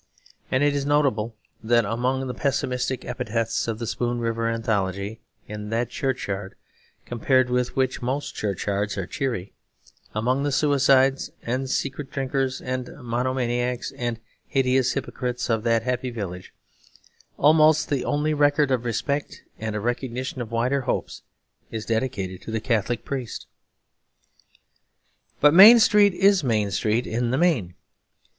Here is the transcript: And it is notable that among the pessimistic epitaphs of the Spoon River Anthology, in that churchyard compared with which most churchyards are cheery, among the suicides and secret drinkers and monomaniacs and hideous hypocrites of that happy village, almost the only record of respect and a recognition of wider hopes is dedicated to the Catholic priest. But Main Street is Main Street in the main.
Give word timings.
And 0.49 0.63
it 0.63 0.73
is 0.75 0.83
notable 0.83 1.35
that 1.63 1.85
among 1.85 2.25
the 2.25 2.33
pessimistic 2.33 3.05
epitaphs 3.05 3.67
of 3.67 3.77
the 3.77 3.85
Spoon 3.85 4.17
River 4.17 4.49
Anthology, 4.49 5.19
in 5.47 5.69
that 5.69 5.91
churchyard 5.91 6.55
compared 7.05 7.51
with 7.51 7.75
which 7.75 8.01
most 8.01 8.33
churchyards 8.33 8.97
are 8.97 9.05
cheery, 9.05 9.53
among 10.15 10.41
the 10.41 10.51
suicides 10.51 11.29
and 11.43 11.69
secret 11.69 12.09
drinkers 12.09 12.61
and 12.61 12.89
monomaniacs 12.97 13.91
and 13.91 14.19
hideous 14.47 14.93
hypocrites 14.93 15.51
of 15.51 15.61
that 15.65 15.83
happy 15.83 16.09
village, 16.09 16.51
almost 17.37 17.87
the 17.89 18.03
only 18.03 18.33
record 18.33 18.71
of 18.71 18.85
respect 18.85 19.43
and 19.59 19.75
a 19.75 19.79
recognition 19.79 20.41
of 20.41 20.49
wider 20.49 20.81
hopes 20.81 21.21
is 21.69 21.85
dedicated 21.85 22.41
to 22.41 22.49
the 22.49 22.59
Catholic 22.59 23.05
priest. 23.05 23.45
But 25.39 25.53
Main 25.53 25.77
Street 25.79 26.15
is 26.15 26.43
Main 26.43 26.71
Street 26.71 27.05
in 27.05 27.29
the 27.29 27.37
main. 27.37 27.75